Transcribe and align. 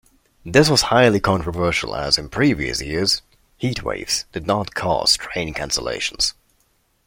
This 0.43 0.67
was 0.67 0.81
highly 0.89 1.19
controversial 1.19 1.95
as, 1.95 2.17
in 2.17 2.27
previous 2.29 2.81
years, 2.81 3.21
'heatwaves' 3.61 4.25
did 4.31 4.47
not 4.47 4.73
cause 4.73 5.15
train 5.15 5.53
cancellations. 5.53 6.33